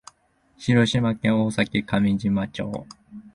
[0.57, 2.87] 広島県大崎上島町